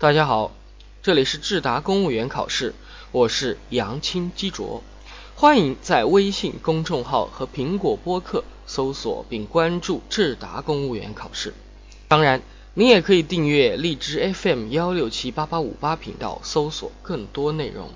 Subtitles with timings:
[0.00, 0.52] 大家好，
[1.02, 2.72] 这里是智达公务员考试，
[3.10, 4.84] 我是杨青基卓，
[5.34, 11.52] 欢迎在微信公众号和苹果播客搜索并关注智达公务员考试。
[12.06, 12.42] 当然，
[12.74, 17.90] 你也可以订阅荔枝 FM 幺六七八八五八频道，搜索更多内容。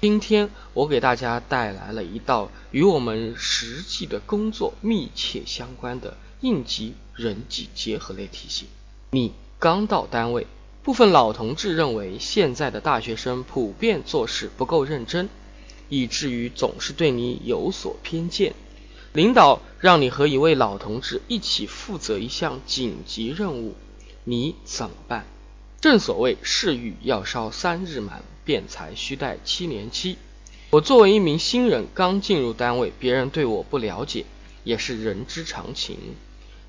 [0.00, 8.68] 今天我给大家带来了一道与我们实际的工作密切相关的应急人际结合类题型。
[9.10, 10.46] 你刚到单位，
[10.82, 15.28] 部分老同志认为现在的大学生普遍做事不够认真，
[15.90, 18.54] 以至于总是对你有所偏见。
[19.12, 23.74] 领导让你和一位老同志一起负责一项紧急任务，
[24.24, 25.26] 你怎么办？
[25.82, 30.16] 正所谓事欲要烧三日满，辩才须待七年期。
[30.70, 34.24] 我作为一名新人，刚进入单位，别人对我不了解，
[34.64, 35.98] 也是人之常情。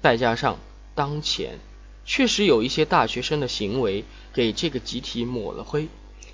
[0.02, 0.58] 再加上
[0.96, 1.60] 当前
[2.05, 5.88] 确实有一些大学生的行为给这个集体抹了灰，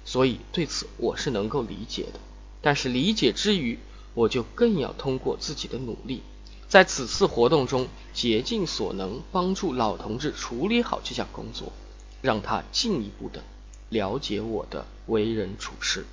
[0.05, 2.20] 所以对此我是能够理解的。
[2.62, 3.79] 但是理解之余，
[4.13, 6.23] 我就更要通过自己的努力，
[6.68, 11.71] 在此次活动中竭尽所能帮助老同志处理好这项工作。
[12.20, 13.43] 让他进一步的
[13.90, 16.07] 了解我的为人处事，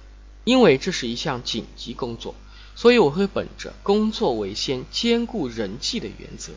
[0.44, 2.34] 因为这是一项紧急工作，
[2.76, 6.52] 所以我会本着工作为先、兼顾人际的原则，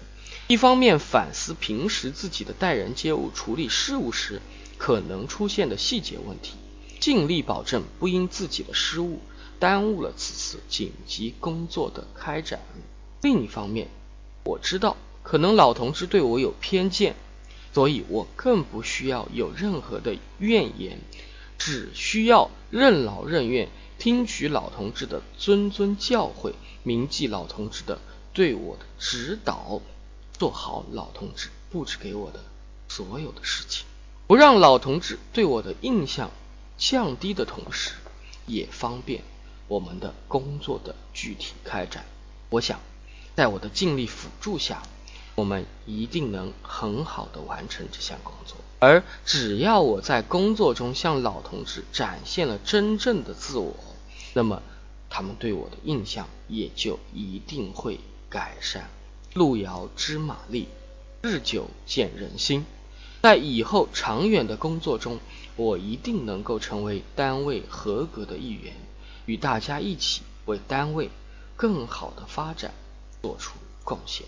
[0.46, 4.42] 一方面反思平时自己的待人接物、处理事务时
[4.78, 6.54] 可能出现的细节问题，
[7.00, 9.20] 尽力保证不因自己的失误
[9.60, 12.60] 耽误了此次紧急工作的开展；
[13.22, 13.88] 另一方面，
[14.44, 17.16] 我知道可能老同志对我有偏见。
[17.74, 21.00] 所以我更不需要有任何的怨言，
[21.60, 28.00] 只需要任劳任怨，听取老同志的谆谆教诲，铭记老同志的
[28.34, 29.80] 对我的指导，
[30.38, 32.40] 做好老同志布置给我的
[32.88, 33.86] 所有的事情，
[34.28, 36.32] 不让老同志对我的印象
[36.78, 37.94] 降低的同时，
[38.46, 39.24] 也方便
[39.68, 42.06] 我们的工作的具体开展。
[42.50, 42.80] 我想，
[43.36, 44.84] 在我的尽力辅助下。
[45.36, 53.76] 我们一定能很好的完成这项工作，而只要我在工作中向老同志展现了真正的自我，
[54.34, 54.64] 那么
[55.12, 58.00] 他们对我的印象也就一定会
[58.31, 58.90] 改善。
[59.38, 60.68] 路遥知马力，
[61.22, 62.66] 日久见人心，
[63.22, 65.20] 在以后长远的工作中，
[65.56, 68.74] 我一定能够成为单位合格的一员，
[69.28, 71.12] 与大家一起为单位
[71.56, 72.74] 更好的发展
[73.22, 73.53] 做出
[73.84, 74.26] 贡献。